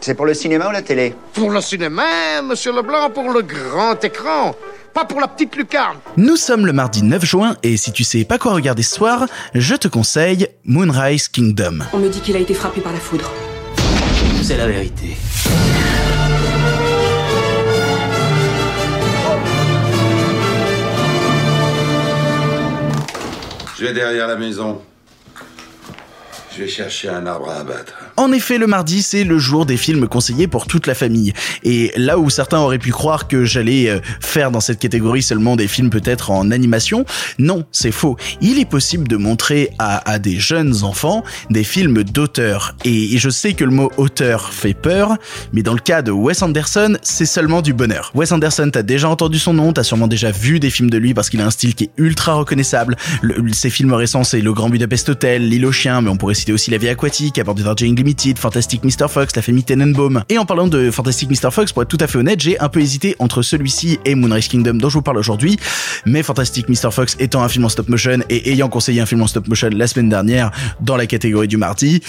C'est 0.00 0.14
pour 0.14 0.24
le 0.24 0.32
cinéma 0.32 0.68
ou 0.68 0.70
la 0.70 0.80
télé 0.80 1.14
Pour 1.34 1.50
le 1.50 1.60
cinéma, 1.60 2.40
monsieur 2.42 2.72
Leblanc, 2.72 3.10
pour 3.10 3.30
le 3.30 3.42
grand 3.42 4.02
écran. 4.02 4.54
Pas 4.94 5.04
pour 5.04 5.20
la 5.20 5.28
petite 5.28 5.54
lucarne. 5.56 5.98
Nous 6.16 6.36
sommes 6.36 6.64
le 6.64 6.72
mardi 6.72 7.02
9 7.02 7.22
juin 7.24 7.56
et 7.62 7.76
si 7.76 7.92
tu 7.92 8.02
sais 8.02 8.24
pas 8.24 8.38
quoi 8.38 8.54
regarder 8.54 8.82
ce 8.82 8.94
soir, 8.94 9.26
je 9.54 9.74
te 9.74 9.88
conseille 9.88 10.48
Moonrise 10.64 11.28
Kingdom. 11.28 11.80
On 11.92 11.98
me 11.98 12.08
dit 12.08 12.20
qu'il 12.20 12.34
a 12.36 12.38
été 12.40 12.54
frappé 12.54 12.80
par 12.80 12.92
la 12.92 12.98
foudre. 12.98 13.30
C'est 14.42 14.56
la 14.56 14.66
vérité. 14.66 15.16
Je 23.78 23.84
vais 23.84 23.92
derrière 23.92 24.26
la 24.26 24.36
maison. 24.36 24.80
En 28.16 28.32
effet, 28.32 28.58
le 28.58 28.66
mardi, 28.66 29.02
c'est 29.02 29.24
le 29.24 29.38
jour 29.38 29.66
des 29.66 29.76
films 29.76 30.08
conseillés 30.08 30.48
pour 30.48 30.66
toute 30.66 30.86
la 30.86 30.94
famille. 30.94 31.32
Et 31.62 31.92
là 31.96 32.18
où 32.18 32.28
certains 32.28 32.58
auraient 32.58 32.78
pu 32.78 32.90
croire 32.90 33.28
que 33.28 33.44
j'allais 33.44 33.88
euh, 33.88 34.00
faire 34.20 34.50
dans 34.50 34.60
cette 34.60 34.78
catégorie 34.78 35.22
seulement 35.22 35.54
des 35.54 35.68
films 35.68 35.90
peut-être 35.90 36.30
en 36.30 36.50
animation, 36.50 37.04
non, 37.38 37.64
c'est 37.70 37.92
faux. 37.92 38.16
Il 38.40 38.58
est 38.58 38.68
possible 38.68 39.06
de 39.06 39.16
montrer 39.16 39.70
à, 39.78 40.18
des 40.18 40.38
jeunes 40.38 40.82
enfants 40.82 41.22
des 41.50 41.64
films 41.64 42.02
d'auteur. 42.02 42.74
Et, 42.84 43.16
je 43.18 43.30
sais 43.30 43.52
que 43.52 43.64
le 43.64 43.70
mot 43.70 43.92
auteur 43.96 44.52
fait 44.52 44.74
peur, 44.74 45.16
mais 45.52 45.62
dans 45.62 45.74
le 45.74 45.78
cas 45.78 46.02
de 46.02 46.10
Wes 46.10 46.42
Anderson, 46.42 46.96
c'est 47.02 47.26
seulement 47.26 47.62
du 47.62 47.72
bonheur. 47.74 48.10
Wes 48.14 48.32
Anderson, 48.32 48.70
t'as 48.72 48.82
déjà 48.82 49.08
entendu 49.08 49.38
son 49.38 49.54
nom, 49.54 49.72
t'as 49.72 49.84
sûrement 49.84 50.08
déjà 50.08 50.30
vu 50.30 50.58
des 50.58 50.70
films 50.70 50.90
de 50.90 50.98
lui 50.98 51.14
parce 51.14 51.30
qu'il 51.30 51.40
a 51.40 51.46
un 51.46 51.50
style 51.50 51.74
qui 51.74 51.84
est 51.84 51.90
ultra 51.96 52.34
reconnaissable. 52.34 52.96
ses 53.52 53.70
films 53.70 53.92
récents, 53.92 54.24
c'est 54.24 54.40
Le 54.40 54.52
Grand 54.52 54.68
Budapest 54.68 55.10
Hotel, 55.10 55.48
L'île 55.48 55.66
aux 55.66 55.72
chiens, 55.72 56.00
mais 56.00 56.10
on 56.10 56.16
pourrait 56.16 56.34
citer 56.40 56.52
aussi 56.54 56.70
La 56.70 56.78
vie 56.78 56.88
aquatique, 56.88 57.38
abordée 57.38 57.62
dans 57.62 57.76
Jane 57.76 57.94
Fantastic 58.36 58.82
Mr. 58.82 59.08
Fox, 59.08 59.36
la 59.36 59.42
famille 59.42 59.62
Tenenbaum. 59.62 60.22
Et 60.30 60.38
en 60.38 60.46
parlant 60.46 60.68
de 60.68 60.90
Fantastic 60.90 61.28
Mr. 61.28 61.50
Fox, 61.50 61.72
pour 61.72 61.82
être 61.82 61.88
tout 61.88 61.98
à 62.00 62.06
fait 62.06 62.16
honnête, 62.16 62.40
j'ai 62.40 62.58
un 62.58 62.70
peu 62.70 62.80
hésité 62.80 63.14
entre 63.18 63.42
celui-ci 63.42 63.98
et 64.06 64.14
Moonrise 64.14 64.48
Kingdom 64.48 64.74
dont 64.74 64.88
je 64.88 64.94
vous 64.94 65.02
parle 65.02 65.18
aujourd'hui. 65.18 65.58
Mais 66.06 66.22
Fantastic 66.22 66.68
Mr. 66.68 66.90
Fox 66.90 67.14
étant 67.18 67.42
un 67.42 67.48
film 67.48 67.66
en 67.66 67.68
stop 67.68 67.90
motion 67.90 68.20
et 68.30 68.52
ayant 68.52 68.68
conseillé 68.68 69.02
un 69.02 69.06
film 69.06 69.20
en 69.20 69.26
stop 69.26 69.48
motion 69.48 69.68
la 69.70 69.86
semaine 69.86 70.08
dernière 70.08 70.50
dans 70.80 70.96
la 70.96 71.06
catégorie 71.06 71.46
du 71.46 71.58
mardi, 71.58 72.00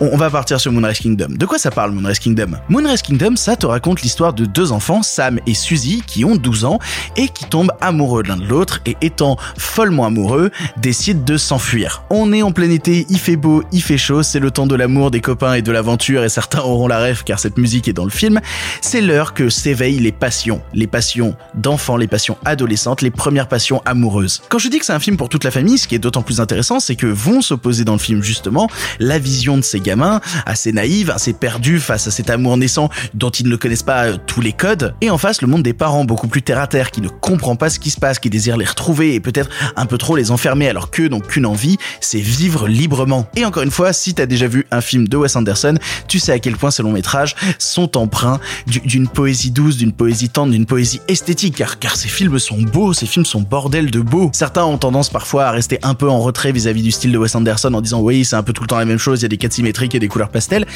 on 0.00 0.16
va 0.18 0.28
partir 0.28 0.60
sur 0.60 0.70
Moonrise 0.70 0.98
Kingdom. 0.98 1.28
De 1.30 1.46
quoi 1.46 1.58
ça 1.58 1.70
parle 1.70 1.92
Moonrise 1.92 2.18
Kingdom? 2.18 2.58
Moonrise 2.68 3.00
Kingdom, 3.00 3.36
ça 3.36 3.56
te 3.56 3.64
raconte 3.64 4.02
l'histoire 4.02 4.34
de 4.34 4.44
deux 4.44 4.70
enfants, 4.70 5.02
Sam 5.02 5.40
et 5.46 5.54
Suzy, 5.54 6.02
qui 6.06 6.26
ont 6.26 6.36
12 6.36 6.66
ans 6.66 6.78
et 7.16 7.28
qui 7.28 7.46
tombent 7.46 7.72
amoureux 7.80 8.22
l'un 8.22 8.36
de 8.36 8.44
l'autre 8.44 8.80
et 8.84 8.98
étant 9.00 9.38
follement 9.56 10.04
amoureux, 10.04 10.50
décident 10.76 11.24
de 11.24 11.38
s'enfuir. 11.38 12.02
On 12.10 12.34
est 12.34 12.42
en 12.42 12.52
plein 12.52 12.70
été, 12.70 13.06
il 13.08 13.18
fait 13.18 13.36
beau, 13.36 13.62
fait 13.80 13.98
chaud, 13.98 14.22
c'est 14.22 14.40
le 14.40 14.50
temps 14.50 14.66
de 14.66 14.74
l'amour, 14.74 15.10
des 15.10 15.20
copains 15.20 15.54
et 15.54 15.62
de 15.62 15.72
l'aventure 15.72 16.24
et 16.24 16.28
certains 16.28 16.60
auront 16.60 16.88
la 16.88 16.98
rêve 16.98 17.22
car 17.24 17.38
cette 17.38 17.58
musique 17.58 17.88
est 17.88 17.92
dans 17.92 18.04
le 18.04 18.10
film, 18.10 18.40
c'est 18.80 19.00
l'heure 19.00 19.34
que 19.34 19.48
s'éveillent 19.48 20.00
les 20.00 20.12
passions, 20.12 20.62
les 20.74 20.86
passions 20.86 21.34
d'enfants, 21.54 21.96
les 21.96 22.06
passions 22.06 22.36
adolescentes, 22.44 23.02
les 23.02 23.10
premières 23.10 23.48
passions 23.48 23.82
amoureuses. 23.84 24.42
Quand 24.48 24.58
je 24.58 24.68
dis 24.68 24.78
que 24.78 24.86
c'est 24.86 24.92
un 24.92 25.00
film 25.00 25.16
pour 25.16 25.28
toute 25.28 25.44
la 25.44 25.50
famille, 25.50 25.78
ce 25.78 25.88
qui 25.88 25.94
est 25.94 25.98
d'autant 25.98 26.22
plus 26.22 26.40
intéressant, 26.40 26.80
c'est 26.80 26.96
que 26.96 27.06
vont 27.06 27.40
s'opposer 27.40 27.84
dans 27.84 27.92
le 27.92 27.98
film 27.98 28.22
justement 28.22 28.68
la 28.98 29.18
vision 29.18 29.56
de 29.56 29.62
ces 29.62 29.80
gamins, 29.80 30.20
assez 30.46 30.72
naïves, 30.72 31.10
assez 31.10 31.32
perdus 31.32 31.80
face 31.80 32.06
à 32.06 32.10
cet 32.10 32.30
amour 32.30 32.56
naissant 32.56 32.90
dont 33.14 33.30
ils 33.30 33.48
ne 33.48 33.56
connaissent 33.56 33.82
pas 33.82 34.06
euh, 34.06 34.16
tous 34.26 34.40
les 34.40 34.52
codes, 34.52 34.94
et 35.00 35.10
en 35.10 35.18
face 35.18 35.42
le 35.42 35.48
monde 35.48 35.62
des 35.62 35.72
parents 35.72 36.04
beaucoup 36.04 36.28
plus 36.28 36.42
terre 36.42 36.58
à 36.58 36.66
terre 36.66 36.90
qui 36.90 37.00
ne 37.00 37.08
comprend 37.08 37.56
pas 37.56 37.70
ce 37.70 37.78
qui 37.78 37.90
se 37.90 37.98
passe, 37.98 38.18
qui 38.18 38.30
désire 38.30 38.56
les 38.56 38.64
retrouver 38.64 39.14
et 39.14 39.20
peut-être 39.20 39.50
un 39.76 39.86
peu 39.86 39.98
trop 39.98 40.16
les 40.16 40.30
enfermer 40.30 40.68
alors 40.68 40.90
qu'eux 40.90 41.08
n'ont 41.08 41.20
qu'une 41.20 41.46
envie, 41.46 41.76
c'est 42.00 42.20
vivre 42.20 42.68
librement. 42.68 43.26
Et 43.36 43.44
encore 43.44 43.62
une 43.62 43.67
fois, 43.70 43.92
si 43.92 44.14
t'as 44.14 44.26
déjà 44.26 44.46
vu 44.46 44.66
un 44.70 44.80
film 44.80 45.08
de 45.08 45.16
Wes 45.16 45.34
Anderson, 45.36 45.74
tu 46.06 46.18
sais 46.18 46.32
à 46.32 46.38
quel 46.38 46.56
point 46.56 46.70
ces 46.70 46.82
longs 46.82 46.92
métrages 46.92 47.34
sont 47.58 47.96
empreints 47.96 48.40
d'une 48.66 49.08
poésie 49.08 49.50
douce, 49.50 49.76
d'une 49.76 49.92
poésie 49.92 50.28
tendre, 50.28 50.52
d'une 50.52 50.66
poésie 50.66 51.00
esthétique, 51.08 51.56
car, 51.56 51.78
car 51.78 51.96
ces 51.96 52.08
films 52.08 52.38
sont 52.38 52.60
beaux, 52.60 52.92
ces 52.92 53.06
films 53.06 53.24
sont 53.24 53.40
bordel 53.40 53.90
de 53.90 54.00
beaux. 54.00 54.30
Certains 54.32 54.64
ont 54.64 54.78
tendance 54.78 55.10
parfois 55.10 55.46
à 55.46 55.50
rester 55.50 55.78
un 55.82 55.94
peu 55.94 56.08
en 56.08 56.20
retrait 56.20 56.52
vis-à-vis 56.52 56.82
du 56.82 56.90
style 56.90 57.12
de 57.12 57.18
Wes 57.18 57.34
Anderson 57.34 57.72
en 57.74 57.80
disant 57.80 58.00
oui, 58.00 58.24
c'est 58.24 58.36
un 58.36 58.42
peu 58.42 58.52
tout 58.52 58.62
le 58.62 58.68
temps 58.68 58.78
la 58.78 58.84
même 58.84 58.98
chose, 58.98 59.20
il 59.20 59.22
y 59.22 59.26
a 59.26 59.28
des 59.28 59.36
quêtes 59.36 59.52
symétriques 59.52 59.94
et 59.94 60.00
des 60.00 60.08
couleurs 60.08 60.30
pastel. 60.30 60.66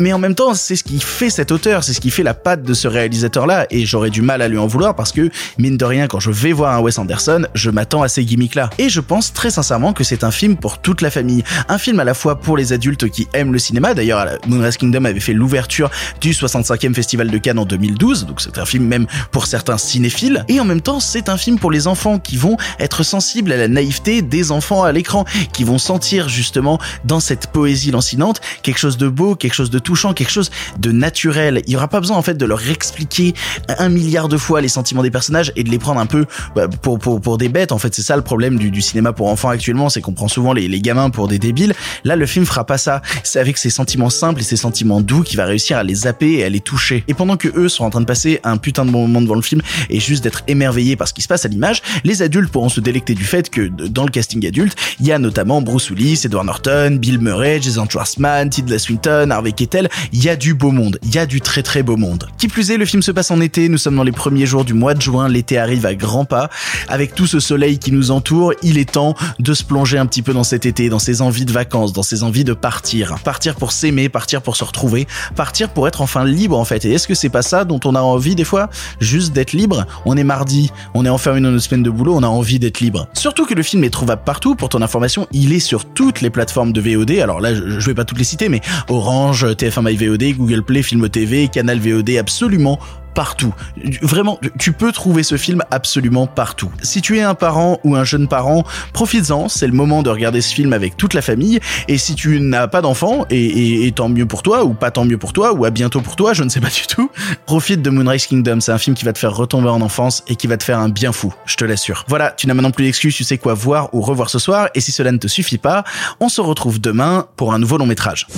Mais 0.00 0.12
en 0.12 0.18
même 0.18 0.34
temps, 0.34 0.54
c'est 0.54 0.76
ce 0.76 0.84
qui 0.84 1.00
fait 1.00 1.30
cet 1.30 1.52
auteur, 1.52 1.84
c'est 1.84 1.92
ce 1.92 2.00
qui 2.00 2.10
fait 2.10 2.22
la 2.22 2.34
patte 2.34 2.62
de 2.62 2.74
ce 2.74 2.88
réalisateur-là, 2.88 3.66
et 3.70 3.84
j'aurais 3.84 4.10
du 4.10 4.22
mal 4.22 4.42
à 4.42 4.48
lui 4.48 4.58
en 4.58 4.66
vouloir 4.66 4.94
parce 4.94 5.12
que, 5.12 5.30
mine 5.58 5.76
de 5.76 5.84
rien, 5.84 6.06
quand 6.06 6.20
je 6.20 6.30
vais 6.30 6.52
voir 6.52 6.76
un 6.76 6.80
Wes 6.80 6.98
Anderson, 6.98 7.46
je 7.54 7.70
m'attends 7.70 8.02
à 8.02 8.08
ces 8.08 8.24
gimmicks-là. 8.24 8.70
Et 8.78 8.88
je 8.88 9.00
pense 9.00 9.32
très 9.32 9.50
sincèrement 9.50 9.92
que 9.92 10.04
c'est 10.04 10.24
un 10.24 10.30
film 10.30 10.56
pour 10.56 10.78
toute 10.78 11.00
la 11.00 11.10
famille. 11.10 11.42
Un 11.68 11.78
film 11.78 12.00
à 12.00 12.04
la 12.04 12.14
fois 12.14 12.40
pour 12.40 12.56
les 12.56 12.72
adultes 12.72 13.08
qui 13.08 13.26
aiment 13.34 13.52
le 13.52 13.58
cinéma, 13.58 13.94
d'ailleurs, 13.94 14.26
Moonrise 14.46 14.76
Kingdom 14.76 15.04
avait 15.04 15.20
fait 15.20 15.32
l'ouverture 15.32 15.90
du 16.20 16.32
65e 16.32 16.94
Festival 16.94 17.30
de 17.30 17.38
Cannes 17.38 17.58
en 17.58 17.64
2012, 17.64 18.26
donc 18.26 18.40
c'est 18.40 18.58
un 18.58 18.66
film 18.66 18.84
même 18.84 19.06
pour 19.32 19.46
certains 19.46 19.78
cinéphiles, 19.78 20.44
et 20.48 20.60
en 20.60 20.64
même 20.64 20.80
temps 20.80 21.00
c'est 21.00 21.28
un 21.28 21.36
film 21.36 21.58
pour 21.58 21.70
les 21.70 21.86
enfants 21.86 22.18
qui 22.18 22.36
vont 22.36 22.56
être 22.78 23.02
sensibles 23.02 23.52
à 23.52 23.56
la 23.56 23.68
naïveté 23.68 24.22
des 24.22 24.50
enfants 24.52 24.84
à 24.84 24.92
l'écran, 24.92 25.24
qui 25.52 25.64
vont 25.64 25.78
sentir 25.78 26.28
justement 26.28 26.78
dans 27.04 27.20
cette 27.20 27.48
poésie 27.48 27.90
lancinante 27.90 28.40
quelque 28.62 28.78
chose 28.78 28.96
de 28.96 29.08
beau, 29.08 29.34
quelque 29.34 29.54
chose 29.54 29.70
de 29.70 29.78
touchant, 29.88 30.12
quelque 30.12 30.30
chose 30.30 30.50
de 30.78 30.92
naturel. 30.92 31.62
Il 31.66 31.72
y 31.72 31.76
aura 31.76 31.88
pas 31.88 31.98
besoin 31.98 32.18
en 32.18 32.22
fait 32.22 32.34
de 32.34 32.44
leur 32.44 32.68
expliquer 32.68 33.32
un 33.78 33.88
milliard 33.88 34.28
de 34.28 34.36
fois 34.36 34.60
les 34.60 34.68
sentiments 34.68 35.02
des 35.02 35.10
personnages 35.10 35.50
et 35.56 35.64
de 35.64 35.70
les 35.70 35.78
prendre 35.78 35.98
un 35.98 36.04
peu 36.04 36.26
bah, 36.54 36.68
pour, 36.68 36.98
pour, 36.98 37.22
pour 37.22 37.38
des 37.38 37.48
bêtes. 37.48 37.72
En 37.72 37.78
fait 37.78 37.94
c'est 37.94 38.02
ça 38.02 38.14
le 38.14 38.20
problème 38.20 38.58
du, 38.58 38.70
du 38.70 38.82
cinéma 38.82 39.14
pour 39.14 39.28
enfants 39.28 39.48
actuellement, 39.48 39.88
c'est 39.88 40.02
qu'on 40.02 40.12
prend 40.12 40.28
souvent 40.28 40.52
les, 40.52 40.68
les 40.68 40.82
gamins 40.82 41.08
pour 41.08 41.26
des 41.26 41.38
débiles. 41.38 41.72
Là 42.04 42.16
le 42.16 42.26
film 42.26 42.44
fera 42.44 42.66
pas 42.66 42.76
ça. 42.76 43.00
C'est 43.22 43.40
avec 43.40 43.56
ses 43.56 43.70
sentiments 43.70 44.10
simples 44.10 44.42
et 44.42 44.44
ses 44.44 44.58
sentiments 44.58 45.00
doux 45.00 45.22
qui 45.22 45.36
va 45.36 45.46
réussir 45.46 45.78
à 45.78 45.84
les 45.84 45.94
zapper 45.94 46.32
et 46.32 46.44
à 46.44 46.50
les 46.50 46.60
toucher. 46.60 47.02
Et 47.08 47.14
pendant 47.14 47.38
que 47.38 47.48
eux 47.56 47.70
sont 47.70 47.84
en 47.84 47.90
train 47.90 48.02
de 48.02 48.06
passer 48.06 48.40
un 48.44 48.58
putain 48.58 48.84
de 48.84 48.90
bon 48.90 49.06
moment 49.06 49.22
devant 49.22 49.36
le 49.36 49.42
film 49.42 49.62
et 49.88 50.00
juste 50.00 50.22
d'être 50.22 50.42
émerveillés 50.48 50.96
par 50.96 51.08
ce 51.08 51.14
qui 51.14 51.22
se 51.22 51.28
passe 51.28 51.46
à 51.46 51.48
l'image, 51.48 51.80
les 52.04 52.20
adultes 52.20 52.50
pourront 52.52 52.68
se 52.68 52.82
délecter 52.82 53.14
du 53.14 53.24
fait 53.24 53.48
que 53.48 53.62
dans 53.68 54.04
le 54.04 54.10
casting 54.10 54.46
adulte, 54.46 54.76
il 55.00 55.06
y 55.06 55.12
a 55.12 55.18
notamment 55.18 55.62
Bruce 55.62 55.88
Willis, 55.88 56.20
Edward 56.24 56.44
Norton, 56.44 56.98
Bill 57.00 57.18
Murray, 57.18 57.58
Jason 57.62 57.88
Schwartzman, 57.88 58.50
Tilda 58.50 58.78
Swinton, 58.78 59.30
Harvey 59.30 59.52
Keitel. 59.52 59.77
Il 60.12 60.24
y 60.24 60.28
a 60.28 60.36
du 60.36 60.54
beau 60.54 60.70
monde. 60.70 60.98
Il 61.02 61.14
y 61.14 61.18
a 61.18 61.26
du 61.26 61.40
très 61.40 61.62
très 61.62 61.82
beau 61.82 61.96
monde. 61.96 62.28
Qui 62.38 62.48
plus 62.48 62.70
est, 62.70 62.76
le 62.76 62.86
film 62.86 63.02
se 63.02 63.10
passe 63.10 63.30
en 63.30 63.40
été. 63.40 63.68
Nous 63.68 63.78
sommes 63.78 63.96
dans 63.96 64.02
les 64.02 64.12
premiers 64.12 64.46
jours 64.46 64.64
du 64.64 64.74
mois 64.74 64.94
de 64.94 65.02
juin. 65.02 65.28
L'été 65.28 65.58
arrive 65.58 65.86
à 65.86 65.94
grands 65.94 66.24
pas. 66.24 66.50
Avec 66.88 67.14
tout 67.14 67.26
ce 67.26 67.40
soleil 67.40 67.78
qui 67.78 67.92
nous 67.92 68.10
entoure, 68.10 68.52
il 68.62 68.78
est 68.78 68.90
temps 68.90 69.14
de 69.38 69.54
se 69.54 69.64
plonger 69.64 69.98
un 69.98 70.06
petit 70.06 70.22
peu 70.22 70.32
dans 70.32 70.44
cet 70.44 70.66
été, 70.66 70.88
dans 70.88 70.98
ses 70.98 71.22
envies 71.22 71.44
de 71.44 71.52
vacances, 71.52 71.92
dans 71.92 72.02
ses 72.02 72.22
envies 72.22 72.44
de 72.44 72.54
partir. 72.54 73.16
Partir 73.24 73.54
pour 73.54 73.72
s'aimer, 73.72 74.08
partir 74.08 74.42
pour 74.42 74.56
se 74.56 74.64
retrouver, 74.64 75.06
partir 75.36 75.68
pour 75.70 75.86
être 75.86 76.00
enfin 76.00 76.24
libre 76.24 76.58
en 76.58 76.64
fait. 76.64 76.84
Et 76.84 76.92
est-ce 76.92 77.06
que 77.06 77.14
c'est 77.14 77.28
pas 77.28 77.42
ça 77.42 77.64
dont 77.64 77.80
on 77.84 77.94
a 77.94 78.00
envie 78.00 78.34
des 78.34 78.44
fois? 78.44 78.70
Juste 79.00 79.32
d'être 79.32 79.52
libre? 79.52 79.86
On 80.04 80.16
est 80.16 80.24
mardi, 80.24 80.70
on 80.94 81.04
est 81.04 81.08
enfermé 81.08 81.40
dans 81.40 81.50
une 81.50 81.60
semaine 81.60 81.82
de 81.82 81.90
boulot, 81.90 82.14
on 82.14 82.22
a 82.22 82.28
envie 82.28 82.58
d'être 82.58 82.80
libre. 82.80 83.08
Surtout 83.14 83.46
que 83.46 83.54
le 83.54 83.62
film 83.62 83.84
est 83.84 83.90
trouvable 83.90 84.22
partout, 84.24 84.54
pour 84.54 84.68
ton 84.68 84.82
information, 84.82 85.26
il 85.32 85.52
est 85.52 85.60
sur 85.60 85.84
toutes 85.84 86.20
les 86.20 86.30
plateformes 86.30 86.72
de 86.72 86.80
VOD. 86.80 87.18
Alors 87.22 87.40
là, 87.40 87.54
je 87.54 87.86
vais 87.86 87.94
pas 87.94 88.04
toutes 88.04 88.18
les 88.18 88.24
citer, 88.24 88.48
mais 88.48 88.60
Orange, 88.88 89.44
TF1 89.44 89.67
My 89.76 89.94
VOD, 89.94 90.36
Google 90.36 90.62
Play, 90.62 90.82
Film 90.82 91.08
TV, 91.08 91.48
Canal 91.52 91.78
VOD, 91.78 92.18
absolument 92.18 92.78
partout. 93.18 93.52
Vraiment, 94.00 94.38
tu 94.60 94.70
peux 94.70 94.92
trouver 94.92 95.24
ce 95.24 95.36
film 95.36 95.64
absolument 95.72 96.28
partout. 96.28 96.70
Si 96.84 97.02
tu 97.02 97.18
es 97.18 97.22
un 97.22 97.34
parent 97.34 97.80
ou 97.82 97.96
un 97.96 98.04
jeune 98.04 98.28
parent, 98.28 98.62
profites-en, 98.92 99.48
c'est 99.48 99.66
le 99.66 99.72
moment 99.72 100.04
de 100.04 100.08
regarder 100.08 100.40
ce 100.40 100.54
film 100.54 100.72
avec 100.72 100.96
toute 100.96 101.14
la 101.14 101.20
famille. 101.20 101.58
Et 101.88 101.98
si 101.98 102.14
tu 102.14 102.38
n'as 102.38 102.68
pas 102.68 102.80
d'enfant, 102.80 103.26
et, 103.28 103.90
tant 103.96 104.08
mieux 104.08 104.26
pour 104.26 104.44
toi, 104.44 104.64
ou 104.64 104.72
pas 104.72 104.92
tant 104.92 105.04
mieux 105.04 105.18
pour 105.18 105.32
toi, 105.32 105.52
ou 105.52 105.64
à 105.64 105.70
bientôt 105.70 106.00
pour 106.00 106.14
toi, 106.14 106.32
je 106.32 106.44
ne 106.44 106.48
sais 106.48 106.60
pas 106.60 106.68
du 106.68 106.86
tout, 106.86 107.10
profite 107.44 107.82
de 107.82 107.90
Moonrise 107.90 108.28
Kingdom. 108.28 108.60
C'est 108.60 108.70
un 108.70 108.78
film 108.78 108.94
qui 108.94 109.04
va 109.04 109.12
te 109.12 109.18
faire 109.18 109.34
retomber 109.34 109.68
en 109.68 109.80
enfance 109.80 110.22
et 110.28 110.36
qui 110.36 110.46
va 110.46 110.56
te 110.56 110.62
faire 110.62 110.78
un 110.78 110.88
bien 110.88 111.10
fou, 111.10 111.34
je 111.44 111.56
te 111.56 111.64
l'assure. 111.64 112.04
Voilà, 112.06 112.30
tu 112.30 112.46
n'as 112.46 112.54
maintenant 112.54 112.70
plus 112.70 112.84
d'excuses, 112.84 113.16
tu 113.16 113.24
sais 113.24 113.36
quoi 113.36 113.54
voir 113.54 113.92
ou 113.94 114.00
revoir 114.00 114.30
ce 114.30 114.38
soir. 114.38 114.68
Et 114.76 114.80
si 114.80 114.92
cela 114.92 115.10
ne 115.10 115.18
te 115.18 115.26
suffit 115.26 115.58
pas, 115.58 115.82
on 116.20 116.28
se 116.28 116.40
retrouve 116.40 116.80
demain 116.80 117.26
pour 117.34 117.52
un 117.52 117.58
nouveau 117.58 117.78
long 117.78 117.86
métrage. 117.86 118.28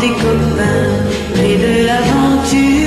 Des 0.00 0.08
copains 0.08 1.44
et 1.44 1.56
de 1.58 1.86
l'aventure. 1.86 2.79